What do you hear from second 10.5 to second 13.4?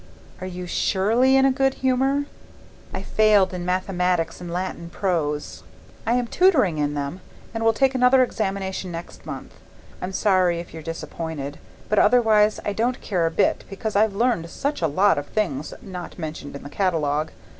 if you're disappointed, but otherwise I don't care a